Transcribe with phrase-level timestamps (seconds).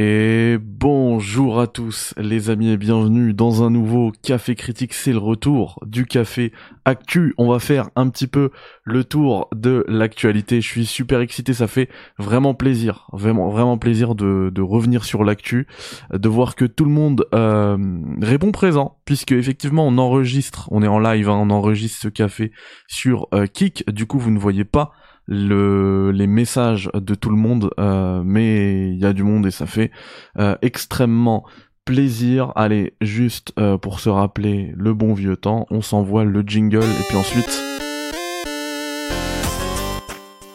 [0.00, 5.18] Et bonjour à tous les amis et bienvenue dans un nouveau Café Critique, c'est le
[5.18, 6.52] retour du Café
[6.84, 7.34] Actu.
[7.36, 8.50] On va faire un petit peu
[8.84, 10.60] le tour de l'actualité.
[10.60, 15.66] Je suis super excité, ça fait vraiment plaisir, vraiment vraiment plaisir de, revenir sur l'actu,
[16.12, 17.76] de voir que tout le monde euh,
[18.22, 22.52] répond présent, puisque effectivement on enregistre, on est en live, hein, on enregistre ce café
[22.86, 24.92] sur euh, Kik, du coup vous ne voyez pas
[25.28, 29.50] le, les messages de tout le monde, euh, mais il y a du monde et
[29.50, 29.90] ça fait
[30.38, 31.44] euh, extrêmement
[31.84, 32.52] plaisir.
[32.56, 37.04] Allez, juste euh, pour se rappeler le bon vieux temps, on s'envoie le jingle et
[37.08, 37.62] puis ensuite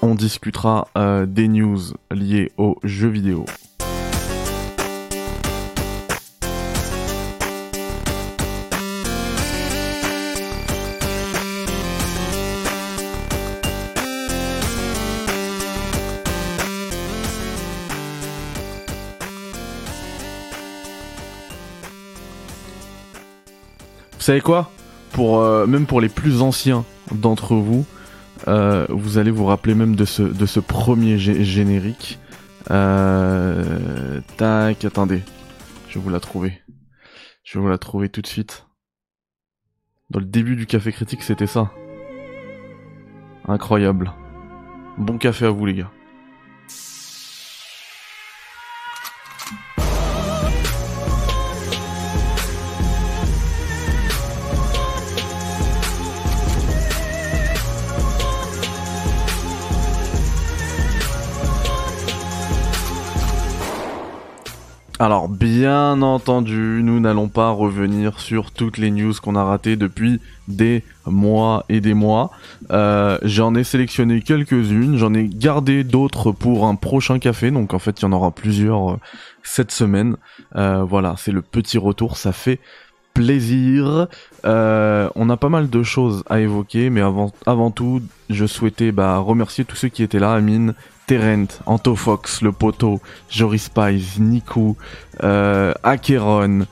[0.01, 0.89] on discutera
[1.27, 1.79] des news
[2.11, 3.45] liées aux jeux vidéo.
[24.23, 24.71] Vous savez quoi?
[25.11, 27.85] Pour euh, même pour les plus anciens d'entre vous,
[28.47, 32.19] euh, vous allez vous rappeler même de ce de ce premier générique.
[32.71, 35.23] Euh, tac, attendez,
[35.89, 36.61] je vais vous la trouver.
[37.43, 38.65] Je vais vous la trouver tout de suite.
[40.09, 41.73] Dans le début du café critique, c'était ça.
[43.45, 44.13] Incroyable.
[44.97, 45.91] Bon café à vous les gars.
[64.99, 70.21] Alors bien entendu, nous n'allons pas revenir sur toutes les news qu'on a ratées depuis
[70.47, 72.29] des mois et des mois.
[72.69, 77.79] Euh, j'en ai sélectionné quelques-unes, j'en ai gardé d'autres pour un prochain café, donc en
[77.79, 78.99] fait il y en aura plusieurs euh,
[79.41, 80.15] cette semaine.
[80.55, 82.59] Euh, voilà, c'est le petit retour, ça fait
[83.15, 84.07] plaisir.
[84.43, 89.17] on a pas mal de choses à évoquer, mais avant, avant tout, je souhaitais bah,
[89.17, 90.75] remercier tous ceux qui étaient là, Amine,
[91.07, 94.75] Terent, Antofox, le poteau, Joris Pies, Niku,
[95.23, 96.65] euh, Akeron,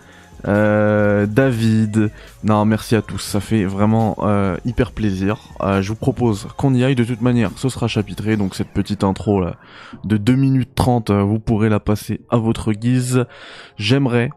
[0.47, 2.11] euh, David.
[2.43, 5.39] Non, merci à tous, ça fait vraiment euh, hyper plaisir.
[5.61, 8.69] Euh, je vous propose qu'on y aille de toute manière, ce sera chapitré, donc cette
[8.69, 9.55] petite intro là
[10.03, 13.25] de 2 minutes 30, vous pourrez la passer à votre guise.
[13.77, 14.29] J'aimerais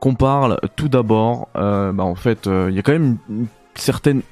[0.00, 4.22] qu'on parle tout d'abord, bah en fait, il y a quand même une certaine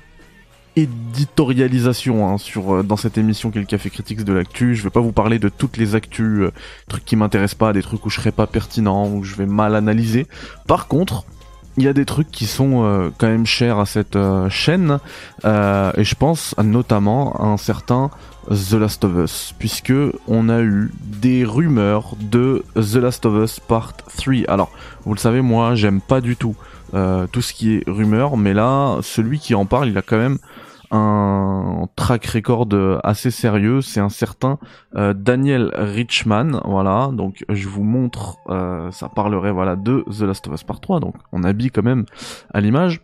[0.79, 4.75] éditorialisation hein, sur euh, dans cette émission qui est le Café Critiques de l'actu.
[4.75, 6.53] Je vais pas vous parler de toutes les actus, euh,
[6.89, 9.75] trucs qui m'intéressent pas, des trucs où je serais pas pertinent, où je vais mal
[9.75, 10.27] analyser.
[10.67, 11.25] Par contre,
[11.77, 14.19] il y a des trucs qui sont euh, quand même chers à cette
[14.49, 14.99] chaîne
[15.45, 18.11] et je pense notamment à un certain
[18.49, 19.93] The Last of Us puisque
[20.27, 24.35] on a eu des rumeurs de The Last of Us Part 3.
[24.49, 24.73] Alors,
[25.05, 26.57] vous le savez moi, j'aime pas du tout
[26.93, 30.39] tout ce qui est rumeur, mais là, celui qui en parle, il a quand même
[30.91, 32.69] un track record
[33.05, 34.59] assez sérieux, c'est un certain
[34.97, 40.47] euh, Daniel Richman, voilà, donc je vous montre, euh, ça parlerait voilà de The Last
[40.49, 42.07] of Us Part 3, donc on habille quand même
[42.53, 43.03] à l'image.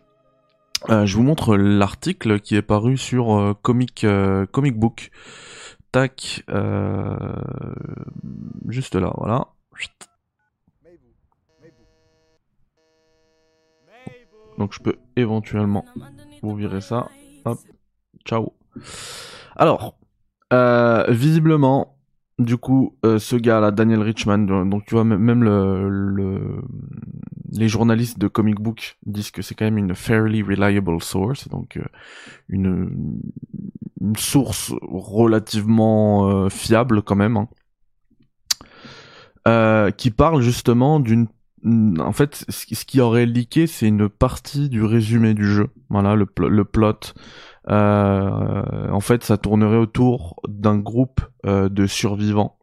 [0.89, 4.05] Euh, je vous montre l'article qui est paru sur Comic
[4.51, 5.11] Comic Book.
[5.91, 6.43] Tac,
[8.67, 9.47] juste là, voilà.
[14.57, 15.85] Donc je peux éventuellement
[16.41, 17.09] vous virer ça.
[18.25, 18.53] Ciao.
[19.55, 19.97] Alors,
[20.51, 21.97] euh, visiblement,
[22.39, 26.61] du coup, euh, ce gars-là, Daniel Richman, donc tu vois, même le,
[27.51, 31.77] les journalistes de comic book disent que c'est quand même une fairly reliable source, donc
[31.77, 31.85] euh,
[32.49, 33.21] une,
[34.17, 37.47] source relativement fiable quand même,
[39.45, 39.91] hein.
[39.97, 41.27] qui parle justement d'une
[41.99, 45.69] en fait, ce qui aurait leaké, c'est une partie du résumé du jeu.
[45.89, 46.99] Voilà, le, plot,
[47.73, 52.57] en fait, ça tournerait autour d'un groupe euh, de survivants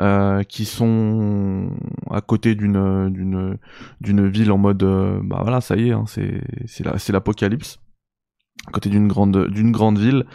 [0.00, 1.70] euh, qui sont
[2.10, 3.58] à côté d'une d'une
[4.00, 4.84] d'une ville en mode
[5.24, 7.80] bah voilà ça y est hein, c'est c'est l'apocalypse.
[8.66, 10.26] À côté d'une grande d'une grande ville.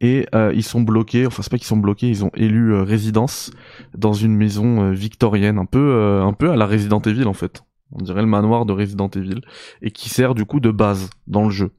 [0.00, 3.50] Et ils sont bloqués enfin c'est pas qu'ils sont bloqués ils ont élu résidence
[3.94, 7.62] dans une maison victorienne un peu un peu à la Resident Evil en fait.
[7.92, 9.40] On dirait le manoir de Resident Evil.
[9.82, 11.70] Et qui sert du coup de base dans le jeu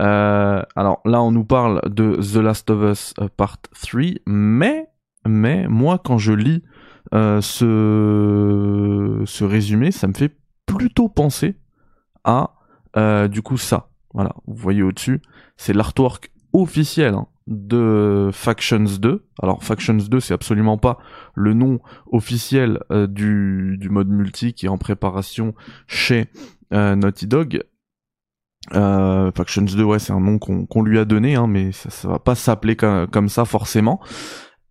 [0.00, 4.88] euh, alors là, on nous parle de The Last of Us euh, Part 3, mais,
[5.26, 6.62] mais moi, quand je lis
[7.12, 10.34] euh, ce, ce résumé, ça me fait
[10.66, 11.56] plutôt penser
[12.24, 12.54] à
[13.28, 13.88] du coup ça.
[14.14, 15.22] Voilà, vous voyez au-dessus,
[15.56, 19.24] c'est l'artwork officiel hein, de Factions 2.
[19.40, 20.98] Alors Factions 2, c'est absolument pas
[21.34, 21.78] le nom
[22.10, 25.54] officiel du, du mode multi qui est en préparation
[25.86, 26.30] chez
[26.72, 27.62] Naughty Dog.
[28.74, 32.08] Euh, Factions 2, ouais, c'est un nom qu'on lui a donné, hein, mais ça, ça
[32.08, 34.00] va pas s'appeler comme, ça forcément.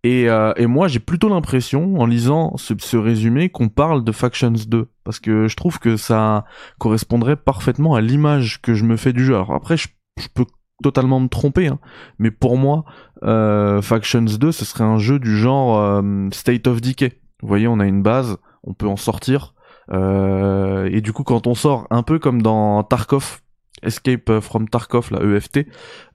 [0.02, 4.12] Et, euh, et moi, j'ai plutôt l'impression, en lisant ce, ce résumé, qu'on parle de
[4.12, 6.44] Factions 2, parce que je trouve que ça
[6.78, 9.34] correspondrait parfaitement à l'image que je me fais du jeu.
[9.34, 9.88] Alors après, je,
[10.18, 10.46] je peux
[10.82, 11.78] totalement me tromper, hein,
[12.18, 12.84] mais pour moi,
[13.22, 17.20] euh, Factions 2, ce serait un jeu du genre euh, State of Decay.
[17.42, 19.54] Vous voyez, on a une base, on peut en sortir,
[19.92, 23.40] euh, et du coup, quand on sort, un peu comme dans Tarkov,
[23.82, 25.66] Escape from Tarkov, la EFT,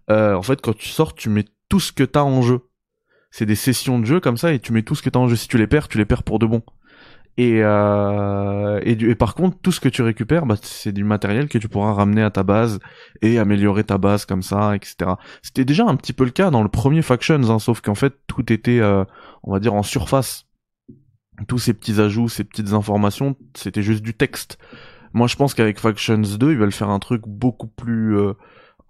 [0.10, 2.60] euh, en fait, quand tu sors, tu mets tout ce que t'as en jeu.
[3.32, 5.28] C'est des sessions de jeu comme ça, et tu mets tout ce que t'as en
[5.28, 5.36] jeu.
[5.36, 6.62] Si tu les perds, tu les perds pour de bon.
[7.38, 11.50] Et, euh, et, et, par contre, tout ce que tu récupères, bah, c'est du matériel
[11.50, 12.80] que tu pourras ramener à ta base
[13.22, 15.12] et améliorer ta base comme ça, etc.
[15.42, 18.14] C'était déjà un petit peu le cas dans le premier Factions, hein, sauf qu'en fait,
[18.28, 19.04] tout était, euh,
[19.44, 20.46] on va dire, en surface.
[21.50, 24.58] Tous ces petits ajouts, ces petites informations, c'était juste du texte.
[25.16, 28.18] Moi, je pense qu'avec Factions 2, ils veulent faire un truc beaucoup plus...
[28.18, 28.34] Euh...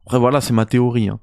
[0.06, 1.08] Après, voilà, c'est ma théorie.
[1.08, 1.20] Hein.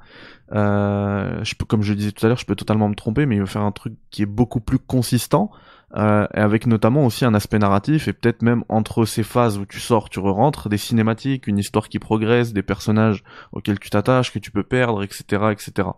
[0.52, 3.36] Euh, je peux, comme je disais tout à l'heure, je peux totalement me tromper, mais
[3.36, 5.50] il veut faire un truc qui est beaucoup plus consistant
[5.96, 9.78] euh, avec notamment aussi un aspect narratif et peut-être même entre ces phases où tu
[9.78, 13.22] sors, tu re-rentres, des cinématiques, une histoire qui progresse, des personnages
[13.52, 15.88] auxquels tu t'attaches, que tu peux perdre, etc., etc.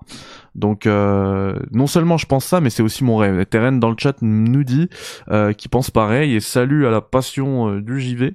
[0.55, 3.47] Donc euh, non seulement je pense ça, mais c'est aussi mon rêve.
[3.47, 4.89] Terren dans le chat nous dit
[5.29, 8.35] euh, qu'il pense pareil et salut à la passion euh, du JV.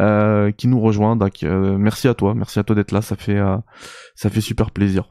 [0.00, 1.16] Euh, qui nous rejoint.
[1.44, 3.40] Euh, merci à toi, merci à toi d'être là, ça fait
[4.14, 5.10] ça fait super plaisir.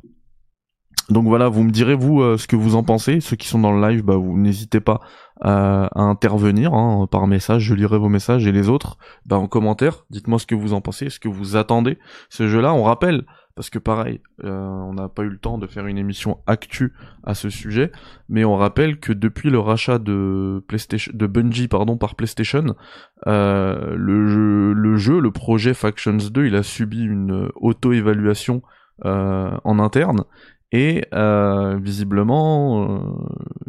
[1.09, 3.19] Donc voilà, vous me direz vous ce que vous en pensez.
[3.19, 5.01] Ceux qui sont dans le live, bah vous n'hésitez pas
[5.41, 7.63] à intervenir hein, par message.
[7.63, 10.05] Je lirai vos messages et les autres bah, en commentaire.
[10.09, 11.97] Dites-moi ce que vous en pensez, ce que vous attendez
[12.29, 12.73] ce jeu-là.
[12.73, 15.97] On rappelle parce que pareil, euh, on n'a pas eu le temps de faire une
[15.97, 17.91] émission actu à ce sujet,
[18.27, 22.75] mais on rappelle que depuis le rachat de PlayStation, de Bungie pardon par PlayStation,
[23.27, 28.63] euh, le, jeu, le jeu, le projet Factions 2, il a subi une auto-évaluation
[29.06, 30.23] euh, en interne
[30.73, 32.99] et euh, visiblement, euh,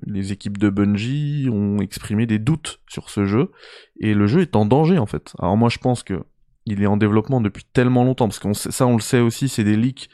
[0.06, 3.50] les équipes de Bungie ont exprimé des doutes sur ce jeu,
[4.00, 5.34] et le jeu est en danger en fait.
[5.38, 6.24] Alors moi je pense que
[6.64, 9.64] il est en développement depuis tellement longtemps, parce que ça on le sait aussi, c'est
[9.64, 10.08] des leaks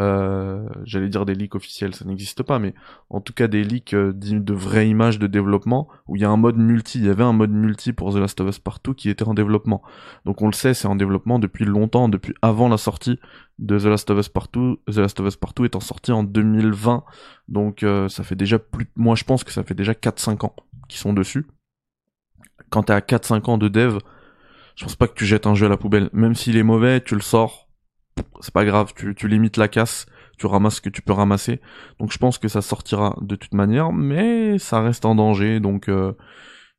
[0.00, 2.74] euh, j'allais dire des leaks officiels, ça n'existe pas, mais
[3.10, 6.30] en tout cas des leaks euh, de vraies images de développement où il y a
[6.30, 8.94] un mode multi, il y avait un mode multi pour The Last of Us Partout
[8.94, 9.82] qui était en développement.
[10.24, 13.18] Donc on le sait, c'est en développement depuis longtemps, depuis avant la sortie
[13.58, 14.78] de The Last of Us Partout.
[14.90, 17.04] The Last of Us Partout étant sorti en 2020,
[17.48, 20.56] donc euh, ça fait déjà plus, moi je pense que ça fait déjà 4-5 ans
[20.88, 21.46] qu'ils sont dessus.
[22.70, 23.98] Quand t'es à 4-5 ans de dev,
[24.76, 27.02] je pense pas que tu jettes un jeu à la poubelle, même s'il est mauvais,
[27.02, 27.68] tu le sors,
[28.40, 30.06] c'est pas grave, tu, limites la casse,
[30.38, 31.60] tu ramasses ce que tu peux ramasser.
[31.98, 35.60] Donc je pense que ça sortira de toute manière, mais ça reste en danger.
[35.60, 36.12] Donc euh,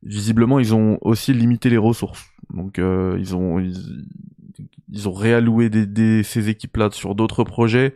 [0.02, 2.26] visiblement ils ont aussi limité les ressources.
[2.50, 7.94] Donc euh, ils ont ils, ont réalloué des, ces équipes-là sur d'autres projets.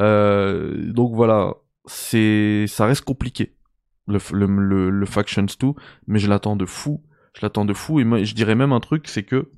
[0.00, 1.54] Euh, donc voilà,
[1.86, 3.54] c'est ça reste compliqué
[4.08, 5.68] le, le, le, Factions 2,
[6.06, 7.02] mais je l'attends de fou.
[7.34, 9.50] Je l'attends de fou et moi, je dirais même un truc, c'est que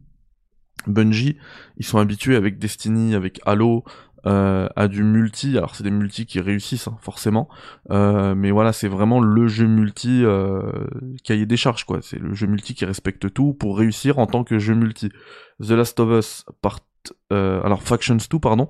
[0.87, 1.37] Bungie,
[1.77, 3.85] ils sont habitués avec Destiny, avec Halo,
[4.27, 5.57] euh, à du multi.
[5.59, 7.49] Alors c'est des multi qui réussissent hein, forcément,
[7.91, 10.63] euh, mais voilà, c'est vraiment le jeu multi euh,
[11.25, 12.01] cahier des charges quoi.
[12.03, 15.11] C'est le jeu multi qui respecte tout pour réussir en tant que jeu multi.
[15.61, 16.81] The Last of Us part,
[17.33, 18.69] euh, alors Factions 2 pardon.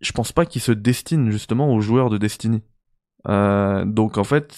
[0.00, 2.62] Je pense pas qu'ils se destinent justement aux joueurs de Destiny.
[3.28, 4.56] Euh, donc en fait,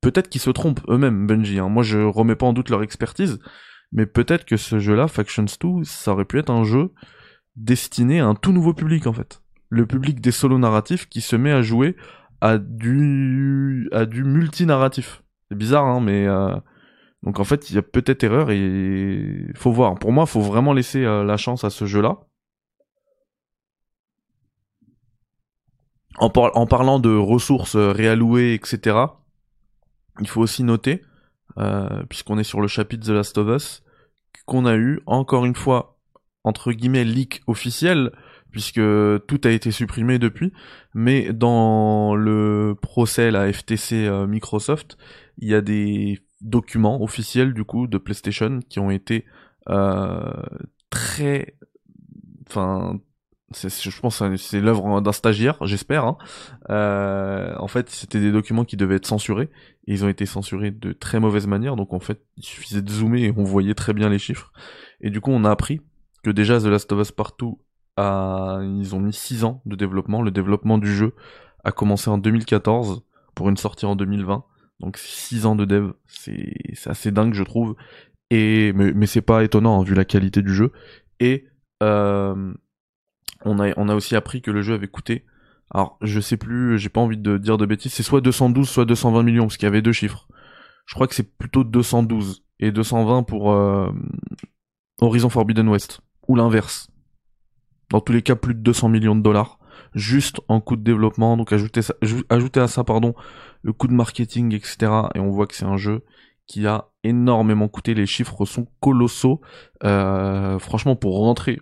[0.00, 1.58] peut-être qu'ils se trompent eux-mêmes Bungie.
[1.58, 1.68] Hein.
[1.68, 3.40] Moi je remets pas en doute leur expertise
[3.92, 6.92] mais peut-être que ce jeu-là, Factions 2, ça aurait pu être un jeu
[7.56, 9.42] destiné à un tout nouveau public en fait.
[9.68, 11.96] Le public des solos narratifs qui se met à jouer
[12.40, 15.22] à du à du multi-narratif.
[15.48, 16.54] C'est bizarre hein, mais euh...
[17.22, 19.94] donc en fait, il y a peut-être erreur et faut voir.
[19.98, 22.18] Pour moi, faut vraiment laisser euh, la chance à ce jeu-là.
[26.18, 28.96] En, parlant de ressources euh, réallouées, etc.,
[30.20, 31.02] il faut aussi noter
[31.58, 33.82] euh, puisqu'on est sur le chapitre The Last of Us,
[34.46, 35.98] qu'on a eu, encore une fois,
[36.44, 38.12] entre guillemets, leak officiel,
[38.50, 38.80] puisque
[39.26, 40.52] tout a été supprimé depuis,
[40.94, 44.96] mais dans le procès, la FTC euh, Microsoft,
[45.38, 49.24] il y a des documents officiels, du coup, de PlayStation qui ont été
[49.68, 50.32] euh,
[50.90, 51.54] très...
[52.48, 53.00] Enfin,
[53.52, 56.04] je pense c'est l'œuvre d'un stagiaire, j'espère.
[56.04, 56.18] Hein.
[56.70, 59.50] Euh, en fait, c'était des documents qui devaient être censurés,
[59.86, 62.90] et ils ont été censurés de très mauvaise manière, donc en fait, il suffisait de
[62.90, 64.52] zoomer et on voyait très bien les chiffres.
[65.00, 65.80] Et du coup, on a appris
[66.24, 67.60] que déjà The Last of Us Partout,
[67.96, 68.60] a...
[68.62, 71.14] ils ont mis 6 ans de développement, le développement du jeu
[71.64, 73.02] a commencé en 2014
[73.34, 74.44] pour une sortie en 2020.
[74.80, 76.52] Donc 6 ans de dev, c'est
[76.86, 77.76] assez dingue je trouve.
[78.30, 80.72] Et mais, mais c'est pas étonnant hein, vu la qualité du jeu.
[81.20, 81.46] Et
[81.82, 82.52] euh,
[83.46, 85.24] on a aussi appris que le jeu avait coûté.
[85.70, 87.92] Alors je sais plus, j'ai pas envie de dire de bêtises.
[87.92, 90.28] C'est soit 212 soit 220 millions parce qu'il y avait deux chiffres.
[90.86, 93.90] Je crois que c'est plutôt 212 et 220 pour euh,
[95.00, 96.90] Horizon Forbidden West ou l'inverse.
[97.90, 99.58] Dans tous les cas, plus de 200 millions de dollars
[99.94, 101.36] juste en coût de développement.
[101.36, 101.94] Donc ajouter, ça,
[102.56, 103.14] à ça, pardon,
[103.62, 104.76] le coût de marketing, etc.
[105.14, 106.04] Et on voit que c'est un jeu
[106.46, 107.94] qui a énormément coûté.
[107.94, 109.40] Les chiffres sont colossaux.
[109.84, 111.58] Euh, franchement, pour rentrer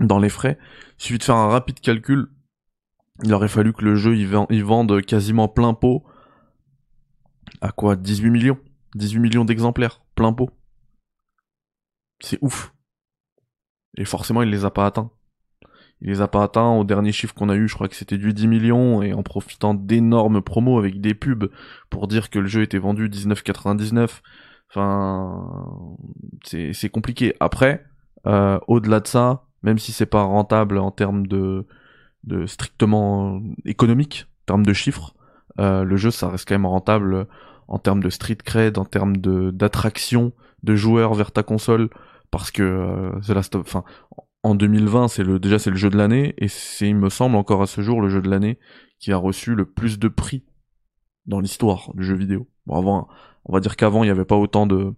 [0.00, 0.58] dans les frais,
[0.98, 2.28] il suffit de faire un rapide calcul.
[3.22, 6.04] Il aurait fallu que le jeu il, vende quasiment plein pot.
[7.60, 7.96] À quoi?
[7.96, 8.58] 18 millions?
[8.94, 10.50] 18 millions d'exemplaires, plein pot.
[12.20, 12.72] C'est ouf.
[13.96, 15.10] Et forcément, il les a pas atteints.
[16.00, 16.70] Il les a pas atteints.
[16.70, 19.22] Au dernier chiffre qu'on a eu, je crois que c'était du 10 millions, et en
[19.22, 21.50] profitant d'énormes promos avec des pubs
[21.90, 24.20] pour dire que le jeu était vendu 19,99.
[24.70, 25.96] Enfin,
[26.44, 27.34] c'est compliqué.
[27.40, 27.84] Après,
[28.26, 31.66] euh, au-delà de ça, même si c'est pas rentable en termes de,
[32.24, 35.14] de strictement économique, en termes de chiffres,
[35.58, 37.26] euh, le jeu ça reste quand même rentable
[37.68, 41.88] en termes de street cred, en termes de d'attraction de joueurs vers ta console,
[42.30, 43.56] parce que euh, The Last
[44.42, 47.36] en 2020, c'est le déjà c'est le jeu de l'année et c'est il me semble
[47.36, 48.58] encore à ce jour le jeu de l'année
[48.98, 50.44] qui a reçu le plus de prix
[51.26, 52.48] dans l'histoire du jeu vidéo.
[52.66, 53.08] Bon avant,
[53.44, 54.94] on va dire qu'avant il n'y avait pas autant de,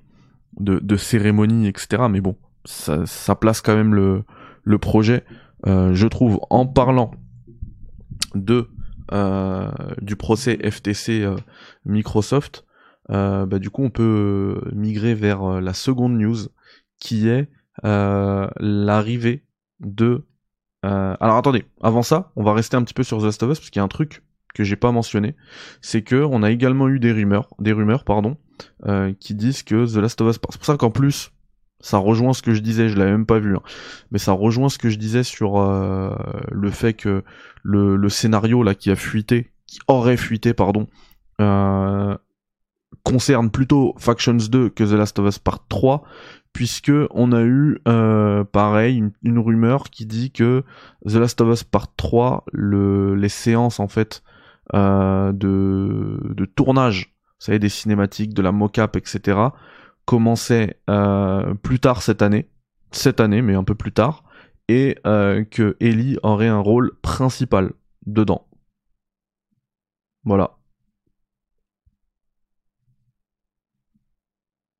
[0.60, 2.04] de, de cérémonies etc.
[2.08, 4.24] Mais bon, ça, ça place quand même le
[4.62, 5.24] le projet.
[5.66, 7.12] Euh, je trouve en parlant
[8.34, 8.68] de
[9.12, 11.36] euh, du procès FTC euh,
[11.84, 12.64] Microsoft,
[13.08, 16.38] bah, du coup on peut migrer vers la seconde news
[16.98, 17.48] qui est
[17.82, 19.44] l'arrivée
[19.80, 20.24] de...
[20.82, 23.58] Alors attendez, avant ça, on va rester un petit peu sur The Last of Us
[23.58, 24.22] parce qu'il y a un truc
[24.54, 25.36] que j'ai pas mentionné,
[25.80, 28.38] c'est que on a également eu des rumeurs, des rumeurs pardon,
[29.20, 31.32] qui disent que The Last of Us, c'est pour ça qu'en plus,
[31.82, 33.62] ça rejoint ce que je disais, je l'avais même pas vu, hein,
[34.10, 37.22] mais ça rejoint ce que je disais sur le fait que
[37.62, 40.86] le, le, scénario là qui a fuité, qui aurait fuité pardon,
[43.02, 46.02] concerne plutôt Factions 2 que The Last of Us Part 3,
[46.52, 50.64] puisque on a eu euh, pareil une, rumeur qui dit que
[51.06, 54.22] The Last of Us Part 3, le, les séances en fait
[54.74, 59.38] euh, de, de tournage, vous savez des cinématiques, de la mocap, etc.
[60.12, 62.46] commençaient euh, plus tard cette année,
[62.90, 64.24] cette année mais un peu plus tard,
[64.68, 67.72] et euh, que Ellie aurait un rôle principal
[68.04, 68.46] dedans.
[70.24, 70.58] Voilà.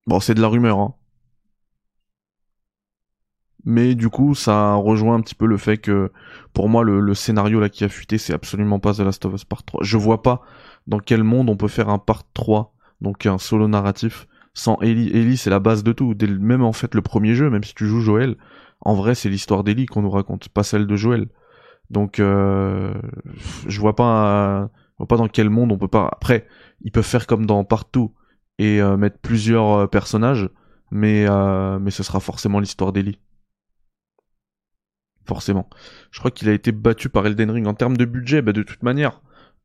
[0.07, 0.95] Bon, c'est de la rumeur, hein
[3.65, 6.11] mais du coup ça rejoint un petit peu le fait que
[6.53, 9.45] pour moi le, scénario là qui a fuité c'est absolument pas The Last of Us
[9.45, 10.43] Part 3 je vois pas
[10.89, 15.11] dans quel monde on peut faire un Part 3 donc un solo narratif sans Ellie
[15.11, 17.87] Ellie c'est la base de tout même en fait le premier jeu même si tu
[17.87, 18.37] joues Joël
[18.81, 21.29] en vrai c'est l'histoire d'Ellie qu'on nous raconte pas celle de Joël
[21.91, 22.93] donc euh,
[23.67, 26.47] je vois pas vois pas dans quel monde on peut pas après
[26.83, 28.15] ils peuvent faire comme dans Partout
[28.59, 30.49] et euh, mettre plusieurs euh, personnages
[30.91, 31.27] mais
[31.81, 33.19] mais ce sera forcément l'histoire d'Ellie
[35.27, 35.69] forcément.
[36.11, 38.63] Je crois qu'il a été battu par Elden Ring en termes de budget, bah de
[38.63, 39.21] toute manière.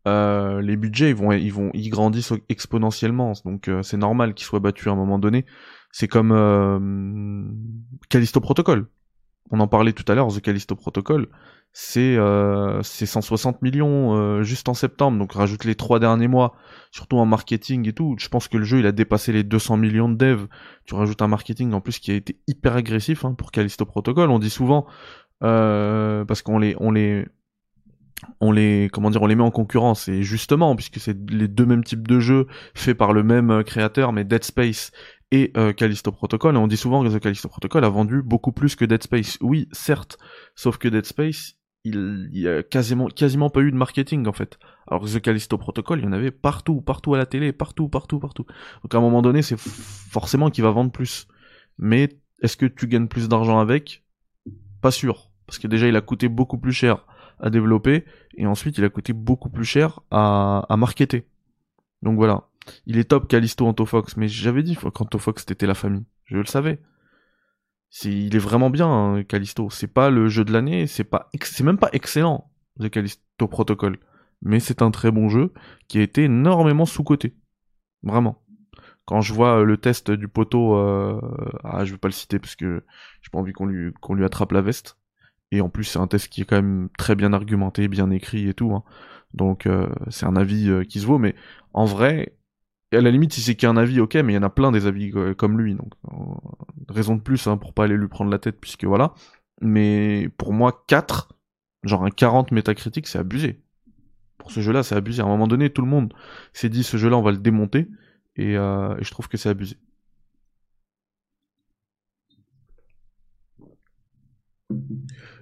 [0.07, 3.33] Euh, les budgets ils vont ils vont ils grandissent exponentiellement.
[3.45, 5.45] Donc euh, c'est normal qu'ils soient battus à un moment donné.
[5.91, 7.43] C'est comme euh,
[8.09, 8.87] Callisto Protocol.
[9.49, 11.27] On en parlait tout à l'heure The Callisto Protocol.
[11.73, 15.19] C'est euh, c'est 160 millions euh, juste en septembre.
[15.19, 16.55] Donc rajoute les trois derniers mois
[16.91, 18.15] surtout en marketing et tout.
[18.17, 20.47] Je pense que le jeu il a dépassé les 200 millions de devs.
[20.85, 24.29] Tu rajoutes un marketing en plus qui a été hyper agressif hein, pour Callisto Protocol.
[24.31, 24.87] On dit souvent
[25.43, 27.25] euh, parce qu'on les, on les,
[28.39, 31.65] on les, comment dire, on les met en concurrence et justement puisque c'est les deux
[31.65, 34.91] mêmes types de jeux faits par le même euh, créateur, mais Dead Space
[35.31, 36.55] et euh, Callisto Protocol.
[36.55, 39.37] Et on dit souvent que The Callisto Protocol a vendu beaucoup plus que Dead Space.
[39.41, 40.17] Oui, certes,
[40.55, 44.57] sauf que Dead Space, il, y a quasiment, quasiment pas eu de marketing en fait.
[44.87, 47.89] Alors que The Callisto Protocol, il y en avait partout, partout à la télé, partout,
[47.89, 48.45] partout, partout.
[48.83, 51.27] Donc à un moment donné, c'est forcément qu'il va vendre plus.
[51.77, 52.09] Mais
[52.41, 54.03] est-ce que tu gagnes plus d'argent avec?
[54.81, 57.05] Pas sûr parce que déjà il a coûté beaucoup plus cher
[57.39, 61.27] à développer et ensuite il a coûté beaucoup plus cher à, à marketer.
[62.01, 62.49] Donc voilà,
[62.85, 66.79] il est top Callisto Antofox, mais j'avais dit qu'Antofox c'était la famille, je le savais.
[67.89, 69.23] C'est, il est vraiment bien hein.
[69.69, 73.97] C'est pas le jeu de l'année, c'est pas, c'est même pas excellent The Callisto Protocol,
[74.41, 75.53] mais c'est un très bon jeu
[75.87, 77.35] qui a été énormément sous coté,
[78.03, 78.43] vraiment.
[79.05, 81.21] Quand je vois le test du poteau, euh...
[81.63, 82.83] ah je vais pas le citer parce que
[83.21, 84.97] j'ai pas envie qu'on lui qu'on lui attrape la veste
[85.51, 88.49] et en plus c'est un test qui est quand même très bien argumenté, bien écrit
[88.49, 88.73] et tout.
[88.73, 88.83] Hein.
[89.33, 89.67] Donc
[90.09, 91.35] c'est un avis qui se vaut, mais
[91.73, 92.37] en vrai,
[92.93, 94.87] à la limite, si c'est qu'un avis, ok, mais il y en a plein des
[94.87, 95.93] avis comme lui, donc
[96.89, 99.13] raison de plus hein, pour pas aller lui prendre la tête, puisque voilà.
[99.61, 101.29] Mais pour moi, 4,
[101.83, 103.61] genre un 40 métacritique, c'est abusé.
[104.37, 105.21] Pour ce jeu-là, c'est abusé.
[105.21, 106.13] À un moment donné, tout le monde
[106.53, 107.89] s'est dit ce jeu-là, on va le démonter,
[108.37, 109.77] et, et je trouve que c'est abusé.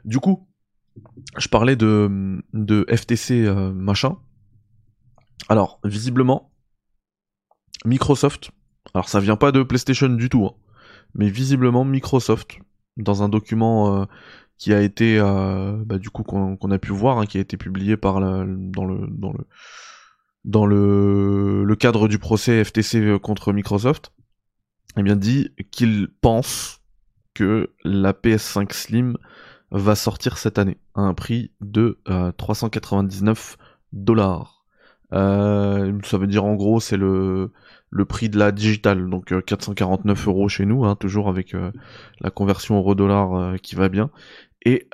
[0.05, 0.47] Du coup,
[1.37, 4.17] je parlais de, FTC euh, machin.
[5.49, 6.51] Alors, visiblement,
[7.85, 8.51] Microsoft,
[8.93, 10.53] alors ça vient pas de PlayStation du tout, hein,
[11.15, 12.59] mais visiblement Microsoft,
[12.97, 14.05] dans un document euh,
[14.57, 17.57] qui a été, euh, bah, du coup, qu'on a pu voir, hein, qui a été
[17.57, 18.85] publié par dans
[20.65, 24.13] le, le cadre du procès FTC contre Microsoft,
[24.97, 26.81] eh bien dit qu'il pense
[27.33, 29.17] que la PS5 Slim
[29.71, 31.99] va sortir cette année à un prix de
[32.37, 34.65] 399 euh, dollars.
[35.13, 37.51] Euh, ça veut dire en gros c'est le
[38.07, 41.55] prix de la digitale, donc 449 euh, euros chez nous, hein, toujours avec
[42.21, 44.09] la conversion euro-dollar qui va bien.
[44.67, 44.87] Et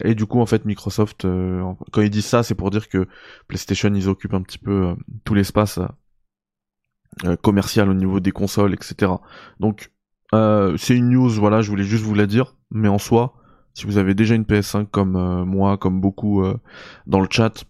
[0.00, 1.26] et du coup en fait Microsoft
[1.92, 3.06] quand ils disent ça c'est pour dire que
[3.46, 5.78] PlayStation ils occupent un petit peu tout l'espace
[7.42, 9.12] commercial au niveau des consoles etc.
[9.60, 9.92] Donc
[10.34, 13.34] euh, c'est une news, voilà, je voulais juste vous la dire, mais en soi,
[13.74, 16.58] si vous avez déjà une PS5 comme euh, moi, comme beaucoup euh,
[17.06, 17.64] dans le chat,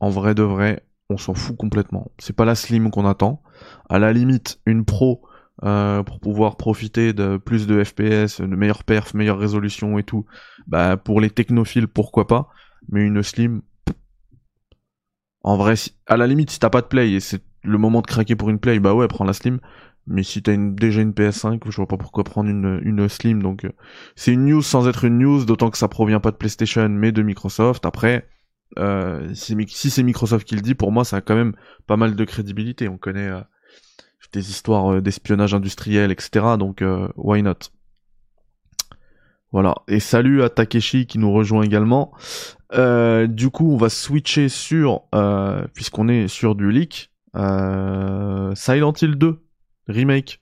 [0.00, 2.10] en vrai de vrai, on s'en fout complètement.
[2.18, 3.42] C'est pas la slim qu'on attend.
[3.88, 5.22] À la limite, une pro
[5.60, 10.24] pour pouvoir profiter de plus de FPS, de meilleures perfs, meilleure résolution et tout.
[10.68, 12.48] Bah pour les technophiles, pourquoi pas.
[12.92, 13.62] Mais une slim,
[15.42, 15.74] en vrai,
[16.06, 18.50] à la limite, si t'as pas de play et c'est le moment de craquer pour
[18.50, 19.60] une play, bah ouais, prends la slim.
[20.08, 23.42] Mais si t'as une, déjà une PS5, je vois pas pourquoi prendre une, une Slim.
[23.42, 23.72] Donc euh,
[24.16, 27.12] c'est une news sans être une news, d'autant que ça provient pas de PlayStation mais
[27.12, 27.84] de Microsoft.
[27.84, 28.26] Après,
[28.78, 31.54] euh, si, c'est Microsoft qui le dit, pour moi ça a quand même
[31.86, 32.88] pas mal de crédibilité.
[32.88, 33.40] On connaît euh,
[34.32, 36.56] des histoires euh, d'espionnage industriel, etc.
[36.58, 36.82] Donc
[37.16, 37.70] why not?
[39.52, 39.74] Voilà.
[39.88, 42.12] Et salut à Takeshi qui nous rejoint également.
[42.72, 45.02] du coup, on va switcher sur,
[45.74, 49.47] puisqu'on est sur du leak, Silent Hill 2
[49.88, 50.40] remake.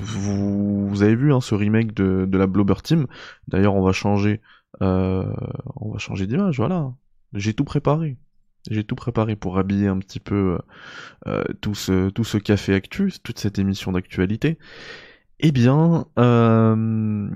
[0.00, 3.06] Vous, avez vu hein, ce remake de, la Blobber Team.
[3.48, 4.40] D'ailleurs, on va changer,
[4.82, 5.30] euh,
[5.76, 6.56] on va changer d'image.
[6.56, 6.92] Voilà,
[7.34, 8.16] j'ai tout préparé.
[8.70, 10.58] J'ai tout préparé pour habiller un petit peu
[11.26, 14.58] euh, tout ce tout ce café actu, toute cette émission d'actualité.
[15.40, 17.28] Eh bien, euh,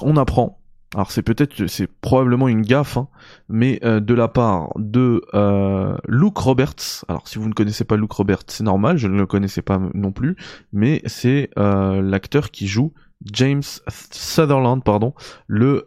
[0.00, 0.59] on apprend
[0.94, 3.06] alors c'est peut-être, c'est probablement une gaffe, hein,
[3.48, 7.04] mais euh, de la part de euh, Luke Roberts.
[7.06, 9.80] Alors si vous ne connaissez pas Luke Roberts, c'est normal, je ne le connaissais pas
[9.94, 10.36] non plus,
[10.72, 12.92] mais c'est euh, l'acteur qui joue
[13.32, 13.62] James
[14.10, 15.14] Sutherland, pardon,
[15.46, 15.86] le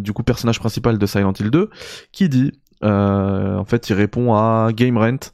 [0.00, 1.70] du coup personnage principal de Silent Hill 2,
[2.12, 5.32] qui dit, en fait, il répond à Game Rent,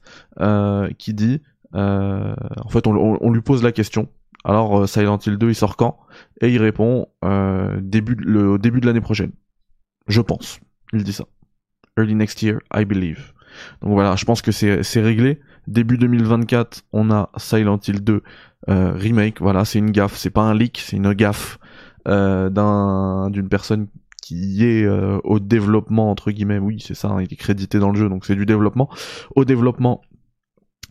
[0.96, 4.08] qui dit, en fait, on lui pose la question
[4.44, 5.98] alors euh, Silent Hill 2 il sort quand?
[6.40, 9.32] Et il répond euh, début le début de l'année prochaine.
[10.06, 10.60] Je pense.
[10.92, 11.24] Il dit ça.
[11.96, 13.32] Early next year, I believe.
[13.82, 15.40] Donc voilà, je pense que c'est réglé.
[15.66, 18.22] Début 2024, on a Silent Hill 2
[18.68, 19.40] euh, remake.
[19.40, 21.58] Voilà, c'est une gaffe, c'est pas un leak, c'est une gaffe
[22.08, 23.88] euh, d'un d'une personne
[24.22, 26.58] qui est euh, au développement entre guillemets.
[26.58, 28.88] Oui, c'est ça, hein, il est crédité dans le jeu, donc c'est du développement.
[29.34, 30.02] Au développement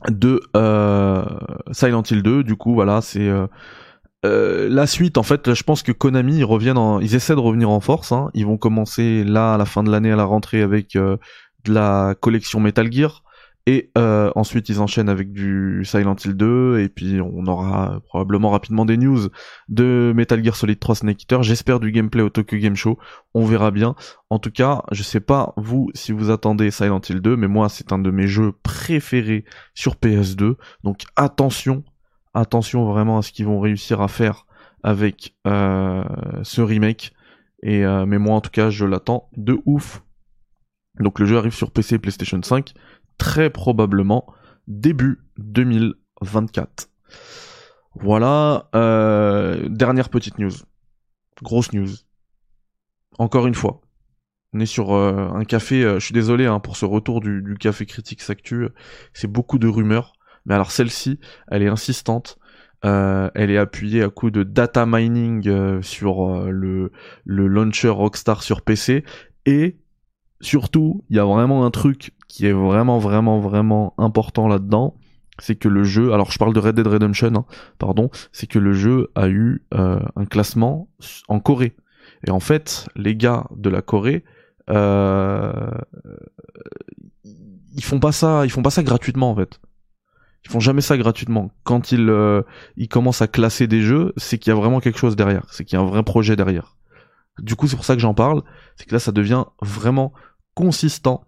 [0.10, 1.24] de euh,
[1.72, 2.44] Silent Hill 2.
[2.44, 3.48] Du coup, voilà, c'est euh,
[4.26, 5.18] euh, la suite.
[5.18, 8.12] En fait, je pense que Konami ils reviennent, en, ils essaient de revenir en force.
[8.12, 8.30] Hein.
[8.34, 11.20] Ils vont commencer là à la fin de l'année à la rentrée avec de
[11.68, 13.24] la collection Metal Gear.
[13.66, 18.50] Et euh, ensuite, ils enchaînent avec du Silent Hill 2, et puis on aura probablement
[18.50, 19.30] rapidement des news
[19.70, 21.44] de Metal Gear Solid 3 Snake Eater.
[21.44, 23.00] J'espère du gameplay au Tokyo Game Show.
[23.34, 23.96] On verra bien.
[24.30, 27.70] En tout cas, je sais pas vous si vous attendez Silent Hill 2, mais moi
[27.70, 30.56] c'est un de mes jeux préférés sur PS2.
[30.84, 31.86] Donc attention,
[32.34, 34.46] attention vraiment à ce qu'ils vont réussir à faire
[34.84, 36.04] avec euh,
[36.44, 37.14] ce remake.
[37.62, 40.04] Et euh, mais moi en tout cas, je l'attends de ouf.
[41.00, 42.74] Donc le jeu arrive sur PC et PlayStation 5
[43.18, 44.26] très probablement
[44.68, 46.90] début 2024.
[47.96, 50.52] Voilà, euh, dernière petite news.
[51.42, 51.90] Grosse news.
[53.20, 53.82] Encore une fois.
[54.54, 57.56] On est sur euh, un café, euh, je suis désolé hein, pour ce retour du,
[57.60, 58.68] café critique s'actu,
[59.14, 60.14] c'est beaucoup de rumeurs.
[60.46, 62.38] Mais alors celle-ci, elle est insistante.
[62.84, 66.92] elle est appuyée à coup de data mining sur le,
[67.24, 69.06] le launcher Rockstar sur PC.
[69.46, 69.78] Et
[70.42, 74.96] surtout, il y a vraiment un truc qui est vraiment, vraiment, vraiment important là-dedans,
[75.38, 77.46] c'est que le jeu, alors je parle de Red Dead Redemption, hein,
[77.78, 80.90] pardon, c'est que le jeu a eu euh, un classement
[81.28, 81.76] en Corée.
[82.26, 84.24] Et en fait, les gars de la Corée
[84.72, 85.70] euh,
[87.76, 89.60] ils font pas ça, ils font pas ça gratuitement en fait.
[90.44, 91.52] Ils font jamais ça gratuitement.
[91.64, 92.42] Quand ils, euh,
[92.78, 95.66] ils commencent à classer des jeux, c'est qu'il y a vraiment quelque chose derrière, c'est
[95.66, 96.78] qu'il y a un vrai projet derrière.
[97.38, 98.42] Du coup, c'est pour ça que j'en parle,
[98.76, 100.14] c'est que là, ça devient vraiment
[100.56, 101.26] consistant.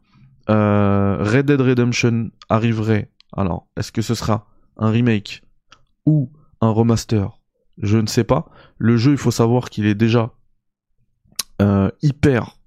[0.49, 3.11] Euh, Red Dead Redemption arriverait.
[3.35, 5.41] Alors, est-ce que ce sera un remake
[6.05, 6.31] ou
[6.61, 7.39] un remaster?
[7.77, 8.49] Je ne sais pas.
[8.77, 10.33] Le jeu, il faut savoir qu'il est déjà
[11.61, 12.57] euh, hyper,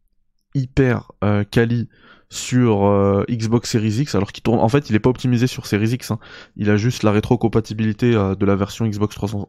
[0.55, 1.89] hyper euh, quali
[2.31, 4.61] sur euh, Xbox Series X, alors qu'il tourne.
[4.61, 6.11] En fait, il est pas optimisé sur Series X.
[6.11, 6.19] Hein.
[6.57, 9.49] Il a juste la rétrocompatibilité de la version Xbox 300,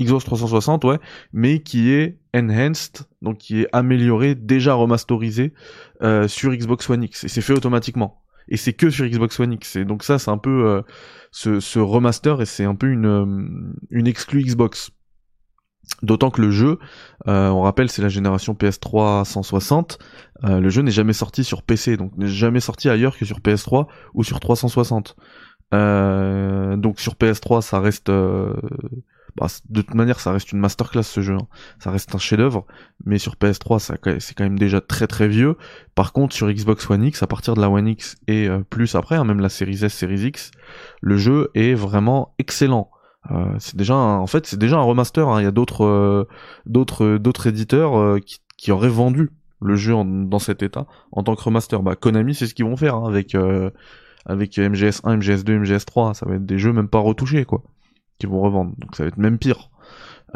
[0.00, 0.98] Xbox 360, ouais,
[1.32, 5.52] mais qui est enhanced, donc qui est amélioré, déjà remasterisé
[6.02, 7.24] euh, sur Xbox One X.
[7.24, 8.22] Et c'est fait automatiquement.
[8.48, 9.76] Et c'est que sur Xbox One X.
[9.76, 10.82] Et donc ça, c'est un peu euh,
[11.30, 14.90] ce, ce, remaster et c'est un peu une, euh, une exclue Xbox.
[16.02, 16.78] D'autant que le jeu,
[17.28, 19.98] euh, on rappelle, c'est la génération PS3 160.
[20.44, 23.40] Euh, le jeu n'est jamais sorti sur PC, donc n'est jamais sorti ailleurs que sur
[23.40, 25.16] PS3 ou sur 360.
[25.74, 28.10] Euh, donc sur PS3, ça reste
[29.40, 31.34] bah, de toute manière, ça reste une masterclass ce jeu.
[31.34, 31.46] Hein.
[31.78, 32.66] Ça reste un chef-d'œuvre,
[33.06, 33.78] mais sur PS3,
[34.20, 35.56] c'est quand même déjà très très vieux.
[35.94, 38.94] Par contre, sur Xbox One X, à partir de la One X et euh, plus
[38.94, 40.50] après, hein, même la Series S, Series X,
[41.00, 42.90] le jeu est vraiment excellent.
[43.30, 45.26] Euh, c'est déjà, un, en fait, c'est déjà un remaster.
[45.26, 45.40] Hein.
[45.40, 48.20] Il y a d'autres, euh, éditeurs
[48.58, 49.30] qui, auraient vendu
[49.62, 51.82] le jeu dans cet état en tant que remaster.
[51.82, 53.34] Bah, Konami, c'est ce qu'ils vont faire avec
[54.26, 56.12] avec MGS1, MGS2, MGS3.
[56.12, 57.62] Ça va être des jeux même pas retouchés, quoi
[58.20, 58.72] qui vont revendre.
[58.78, 59.70] Donc ça va être même pire.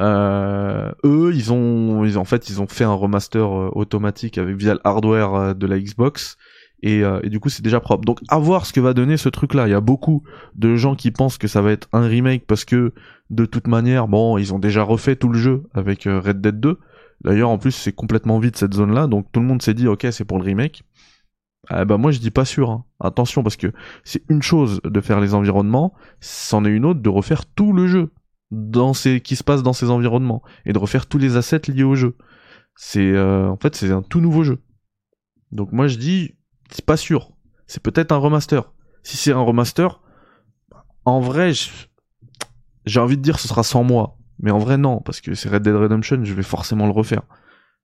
[0.01, 4.57] Euh, eux, ils ont, ils, en fait, ils ont fait un remaster euh, automatique avec
[4.57, 6.37] via le hardware euh, de la Xbox.
[6.83, 8.05] Et, euh, et du coup, c'est déjà propre.
[8.05, 9.69] Donc, à voir ce que va donner ce truc-là.
[9.69, 10.23] Il y a beaucoup
[10.57, 12.93] de gens qui pensent que ça va être un remake parce que,
[13.31, 16.79] de toute manière, bon, ils ont déjà refait tout le jeu avec Red Dead 2.
[17.23, 19.07] D'ailleurs, en plus, c'est complètement vide cette zone-là.
[19.07, 20.83] Donc, tout le monde s'est dit, ok, c'est pour le remake.
[21.69, 22.71] Ah bah moi je dis pas sûr.
[22.71, 22.85] Hein.
[23.01, 23.73] Attention parce que
[24.05, 27.87] c'est une chose de faire les environnements, c'en est une autre de refaire tout le
[27.87, 28.13] jeu
[28.51, 31.85] dans ces qui se passe dans ces environnements et de refaire tous les assets liés
[31.85, 32.17] au jeu.
[32.77, 34.63] C'est euh, en fait c'est un tout nouveau jeu.
[35.53, 36.35] Donc moi je dis
[36.71, 37.31] c'est pas sûr.
[37.67, 38.73] C'est peut-être un remaster.
[39.03, 40.03] Si c'est un remaster,
[41.05, 41.53] en vrai
[42.85, 45.49] j'ai envie de dire ce sera sans moi, mais en vrai non parce que c'est
[45.49, 47.23] Red Dead Redemption, je vais forcément le refaire.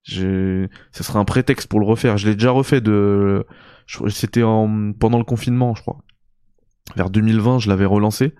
[0.02, 2.16] Ce sera un prétexte pour le refaire.
[2.16, 3.46] Je l'ai déjà refait de,
[4.08, 5.98] c'était en pendant le confinement, je crois.
[6.96, 8.34] Vers 2020, je l'avais relancé,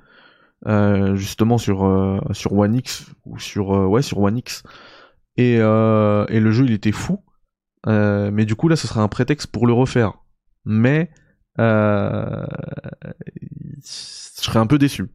[0.67, 4.63] euh, justement sur euh, sur One X ou sur euh, ouais sur One X.
[5.37, 7.23] Et euh, et le jeu, il était fou.
[7.87, 10.15] Euh, mais du coup là, ce sera un prétexte pour le refaire.
[10.65, 11.11] Mais
[11.59, 12.47] je
[13.83, 15.07] serais un peu déçu.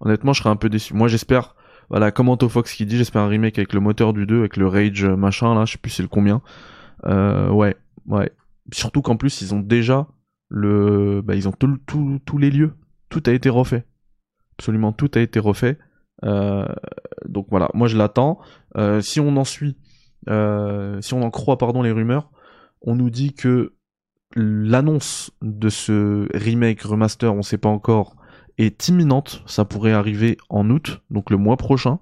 [0.00, 0.94] Honnêtement, je serais un peu déçu.
[0.94, 1.54] Moi, j'espère
[1.92, 4.66] voilà, comme Fox qui dit, j'espère un remake avec le moteur du 2, avec le
[4.66, 6.40] Rage machin là, je sais plus c'est le combien.
[7.04, 7.76] Euh, ouais,
[8.06, 8.32] ouais.
[8.72, 10.08] Surtout qu'en plus ils ont déjà
[10.48, 12.74] le, bah ils ont tous les lieux,
[13.08, 13.86] tout a été refait,
[14.58, 15.78] absolument tout a été refait.
[16.24, 16.66] Euh,
[17.26, 18.38] donc voilà, moi je l'attends.
[18.76, 19.76] Euh, si on en suit,
[20.28, 22.30] euh, si on en croit pardon les rumeurs,
[22.82, 23.74] on nous dit que
[24.34, 28.16] l'annonce de ce remake remaster, on sait pas encore,
[28.58, 29.42] est imminente.
[29.46, 31.98] Ça pourrait arriver en août, donc le mois prochain,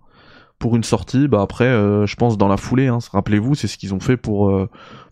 [0.59, 1.29] pour une sortie.
[1.29, 1.71] Bah après,
[2.07, 2.89] je pense dans la foulée.
[2.89, 4.53] Hein, Rappelez-vous, c'est ce qu'ils ont fait pour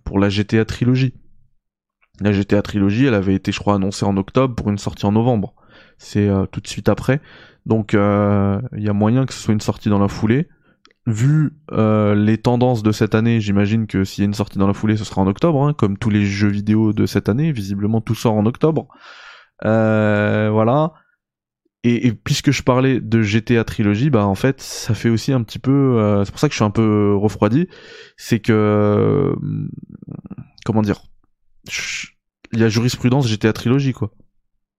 [0.04, 1.14] pour la GTA trilogie.
[2.20, 5.12] La GTA trilogie, elle avait été, je crois, annoncée en octobre pour une sortie en
[5.12, 5.54] novembre.
[5.98, 7.20] C'est euh, tout de suite après.
[7.66, 10.48] Donc il y a moyen que ce soit une sortie dans la foulée.
[11.06, 14.72] Vu les tendances de cette année, j'imagine que s'il y a une sortie dans la
[14.72, 17.52] foulée, ce sera en octobre, hein, comme tous les jeux vidéo de cette année.
[17.52, 18.88] Visiblement, tout sort en octobre.
[19.62, 20.92] voilà.
[21.84, 25.60] Et, puisque je parlais de GTA trilogie, bah en fait, ça fait aussi un petit
[25.60, 25.98] peu.
[25.98, 27.68] Euh, c'est pour ça que je suis un peu refroidi.
[28.16, 29.34] C'est que euh,
[30.64, 31.02] comment dire,
[32.52, 34.12] il y a jurisprudence GTA trilogie quoi.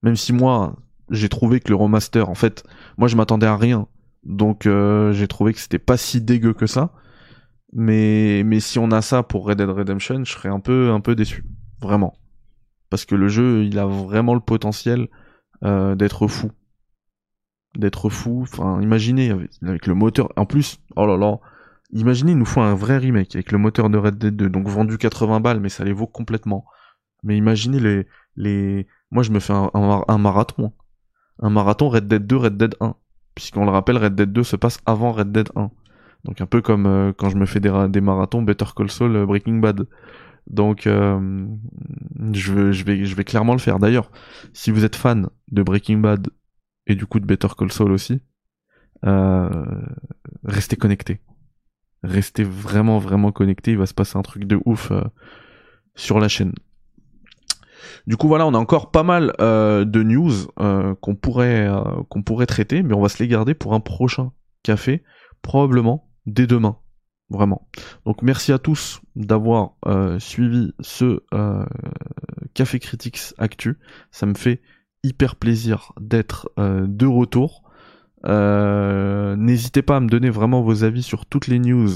[0.02, 0.78] Même si moi,
[1.10, 2.63] j'ai trouvé que le remaster, en fait,
[2.97, 3.88] moi je m'attendais à rien,
[4.23, 6.93] donc euh, j'ai trouvé que c'était pas si dégueu que ça.
[7.71, 11.02] Mais mais si on a ça pour Red Dead Redemption, je serais un peu un
[11.02, 11.45] peu déçu,
[11.82, 12.17] vraiment,
[12.89, 15.08] parce que le jeu, il a vraiment le potentiel
[15.62, 16.52] d'être fou
[17.78, 18.41] d'être fou.
[18.41, 20.32] Enfin, imaginez avec, le moteur.
[20.36, 21.39] En plus, oh là là,
[21.91, 24.67] imaginez, il nous faut un vrai remake avec le moteur de Red Dead 2, donc
[24.67, 26.65] vendu 80 balles, mais ça les vaut complètement.
[27.23, 30.73] Mais imaginez les, les, moi je me fais un, un, marathon,
[31.39, 32.95] un marathon Red Dead 2, Red Dead 1,
[33.36, 35.71] puisqu'on le rappelle, Red Dead 2 se passe avant Red Dead 1.
[36.25, 39.15] Donc un peu comme euh, quand je me fais des, des marathons Better Call Saul,
[39.15, 39.88] euh, Breaking Bad.
[40.47, 41.47] Donc euh,
[42.34, 43.80] je, je, vais, je vais clairement le faire.
[43.80, 44.12] D'ailleurs,
[44.54, 46.28] si vous êtes fan de Breaking Bad
[46.88, 48.21] et du coup de Better Call Saul aussi,
[49.06, 49.49] euh,
[50.43, 51.21] restez connectés.
[52.04, 55.02] Restez vraiment vraiment connectés, il va se passer un truc de ouf euh,
[55.96, 56.54] sur la chaîne.
[58.08, 61.70] Du coup voilà, on a encore pas mal euh, de news euh, qu'on pourrait
[62.10, 64.32] qu'on pourrait traiter, mais on va se les garder pour un prochain
[64.64, 65.04] café,
[65.42, 66.78] probablement dès demain.
[67.30, 67.68] Vraiment.
[68.06, 69.74] Donc merci à tous d'avoir
[70.20, 71.20] suivi ce
[72.56, 73.78] Café Critics Actu.
[74.10, 74.62] Ça me fait
[75.04, 77.68] hyper plaisir d'être de retour.
[78.25, 81.89] N'hésitez pas à me donner vraiment vos avis sur toutes les news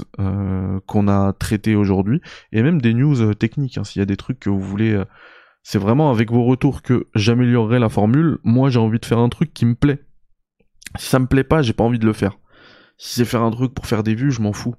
[0.85, 3.77] qu'on a traitées aujourd'hui et même des news techniques.
[3.77, 5.03] Hein, S'il y a des trucs que vous voulez
[5.63, 8.37] c'est vraiment avec vos retours que j'améliorerai la formule.
[8.43, 10.03] Moi, j'ai envie de faire un truc qui me plaît.
[10.99, 12.37] Si ça me plaît pas, j'ai pas envie de le faire.
[12.97, 14.75] Si c'est faire un truc pour faire des vues, je m'en fous.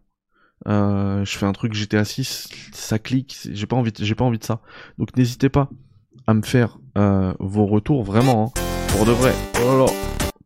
[0.69, 4.39] Euh, je fais un truc GTA 6, ça clique, j'ai pas envie, j'ai pas envie
[4.39, 4.61] de ça.
[4.99, 5.69] Donc n'hésitez pas
[6.27, 9.35] à me faire euh, vos retours vraiment, hein, pour de vrai.
[9.67, 9.87] Oh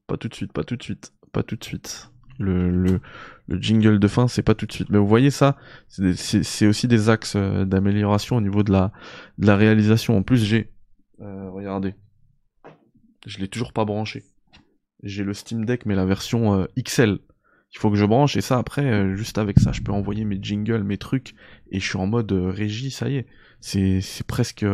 [0.08, 3.00] pas tout de suite, pas tout de suite, pas tout de suite le, le,
[3.46, 4.90] le jingle de fin, c'est pas tout de suite.
[4.90, 5.56] Mais vous voyez ça,
[5.88, 8.92] c'est aussi des axes euh, d'amélioration au niveau de la,
[9.38, 10.16] de la réalisation.
[10.16, 10.72] En plus, j'ai,
[11.20, 11.94] euh, regardez,
[13.26, 14.22] je l'ai toujours pas branché.
[15.02, 17.18] J'ai le Steam Deck, mais la version euh, XL.
[17.74, 20.38] Il faut que je branche et ça après, juste avec ça, je peux envoyer mes
[20.40, 21.34] jingles, mes trucs
[21.70, 22.90] et je suis en mode régie.
[22.90, 23.26] Ça y est,
[23.60, 24.64] c'est c'est presque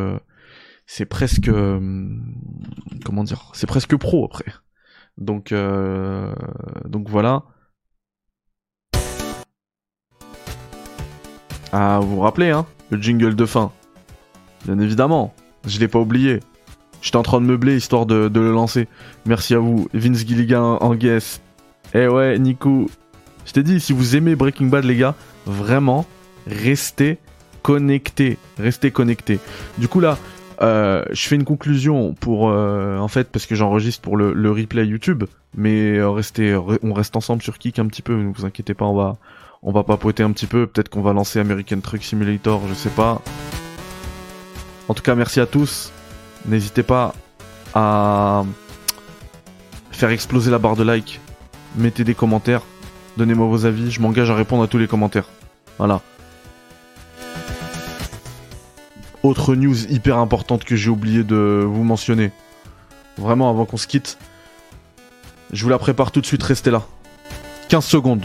[0.87, 1.51] c'est presque
[3.05, 4.44] comment dire, c'est presque pro après.
[5.18, 5.55] Donc
[6.85, 7.42] donc voilà.
[11.77, 13.72] Ah, vous vous rappelez, hein Le jingle de fin?
[14.64, 15.35] Bien évidemment,
[15.66, 16.38] je l'ai pas oublié.
[17.03, 18.87] J'étais en train de meubler histoire de, le lancer.
[19.27, 21.42] Merci à vous, Vince Gilligan en guest.
[21.92, 22.88] Eh ouais, Nico.
[23.44, 26.07] Je t'ai dit, si vous aimez Breaking Bad, les gars, vraiment,
[26.46, 27.18] restez
[27.62, 28.38] connectés.
[28.57, 29.40] Restez connectés.
[29.77, 30.16] Du coup, là,
[30.62, 34.87] euh, je fais une conclusion pour, euh, en fait, parce que j'enregistre pour le, replay
[34.87, 35.25] YouTube.
[35.57, 38.85] Mais euh, restez, on reste ensemble sur Kik un petit peu, ne vous inquiétez pas,
[38.85, 39.17] on va,
[39.62, 42.90] on va papoter un petit peu, peut-être qu'on va lancer American Truck Simulator, je sais
[42.90, 43.23] pas.
[44.88, 45.93] En tout cas, merci à tous.
[46.47, 47.14] N'hésitez pas
[47.75, 48.45] à
[49.90, 51.21] faire exploser la barre de like.
[51.77, 52.62] Mettez des commentaires.
[53.17, 53.90] Donnez-moi vos avis.
[53.90, 55.29] Je m'engage à répondre à tous les commentaires.
[55.79, 56.03] Voilà.
[59.24, 62.30] Autre news hyper importante que j'ai oublié de vous mentionner.
[63.16, 64.18] Vraiment, avant qu'on se quitte.
[65.50, 66.82] Je vous la prépare tout de suite, restez là.
[67.70, 68.22] 15 secondes.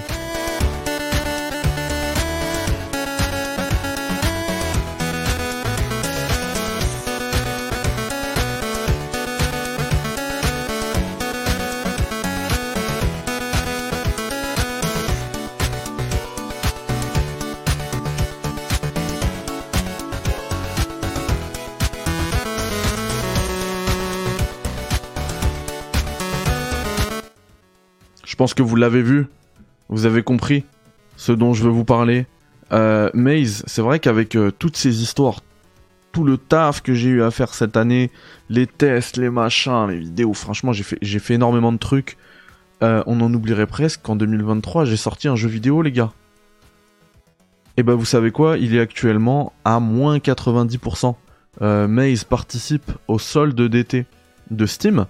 [28.40, 29.28] Pense que vous l'avez vu,
[29.90, 30.64] vous avez compris
[31.18, 32.26] ce dont je veux vous parler.
[32.72, 35.42] Euh, Maze, c'est vrai qu'avec euh, toutes ces histoires,
[36.14, 38.12] tout le taf que j'ai eu à faire cette année,
[38.48, 42.16] les tests, les machins, les vidéos, franchement, j'ai fait, énormément de trucs.
[42.82, 46.14] Euh, on en oublierait presque qu'en 2023, j'ai sorti un jeu vidéo, les gars.
[47.76, 48.58] Et bah, vous savez quoi?
[48.58, 51.14] Il est actuellement à moins 90%.
[51.60, 54.06] Maze participe au solde d'été
[54.50, 55.08] de Steam.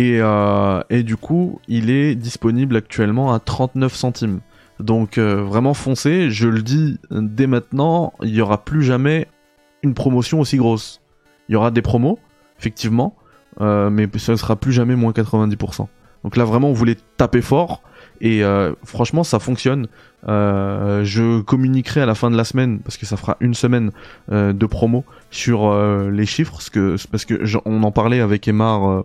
[0.00, 4.40] Euh, et, du coup, il est disponible actuellement à 39 centimes.
[4.78, 9.26] Donc euh, vraiment foncé, je le dis dès maintenant, il n'y aura plus jamais
[9.82, 11.02] une promotion aussi grosse.
[11.48, 12.18] Il y aura des promos,
[12.58, 13.14] effectivement,
[13.60, 15.86] euh, mais ce ne sera plus jamais moins 90%.
[16.24, 17.82] Donc là vraiment, on voulait taper fort,
[18.22, 18.42] et
[18.84, 19.86] franchement, ça fonctionne.
[20.26, 23.90] je communiquerai à la fin de la semaine, parce que ça fera une semaine
[24.30, 25.74] de promo, sur
[26.10, 29.04] les chiffres, parce que, parce que en parlait avec Emar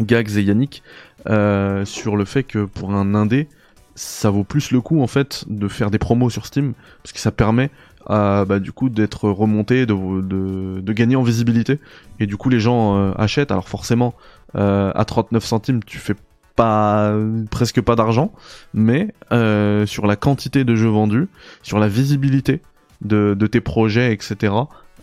[0.00, 0.82] Gags et Yannick
[1.28, 3.48] euh, sur le fait que pour un indé,
[3.94, 7.18] ça vaut plus le coup en fait de faire des promos sur Steam parce que
[7.18, 7.70] ça permet
[8.08, 11.78] bah, du coup d'être remonté, de, gagner en visibilité
[12.18, 13.52] et du coup les gens euh, achètent.
[13.52, 14.14] Alors forcément
[14.56, 16.14] euh, à 39 centimes tu fais
[16.56, 17.14] pas
[17.50, 18.32] presque pas d'argent,
[18.74, 21.28] mais sur la quantité de jeux vendus,
[21.62, 22.60] sur la visibilité
[23.02, 24.52] de, de tes projets, etc.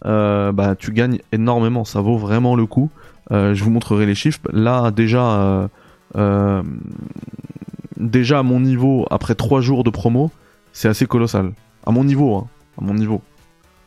[0.04, 1.86] bah tu gagnes énormément.
[1.86, 2.91] Ça vaut vraiment le coup.
[3.32, 4.42] Euh, je vous montrerai les chiffres.
[4.52, 5.68] Là, déjà, euh,
[6.15, 6.63] euh,
[7.98, 10.32] déjà à mon niveau, après 3 jours de promo,
[10.74, 11.54] c'est assez colossal.
[11.86, 12.48] À mon niveau, hein,
[12.80, 13.22] à mon niveau.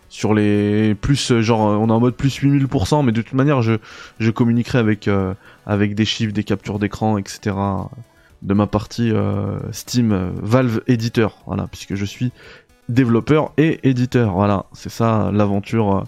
[0.09, 3.75] Sur les plus, genre, on est en mode plus 8000%, mais de toute manière, je,
[4.19, 5.09] je communiquerai avec,
[5.65, 7.57] avec des chiffres, des captures d'écran, etc.
[8.43, 9.11] de ma partie
[9.71, 12.31] Steam Valve éditeur, voilà, puisque je suis
[12.89, 14.33] développeur et éditeur.
[14.33, 16.03] Voilà, c'est ça l'aventure euh,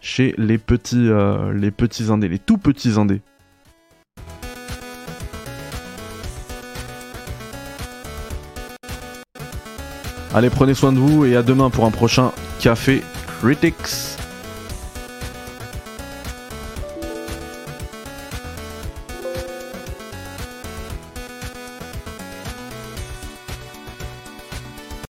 [0.00, 3.20] chez les petits, euh, les petits indés, les tout petits indés.
[10.34, 13.02] Allez, prenez soin de vous et à demain pour un prochain Café
[13.40, 14.17] Critics.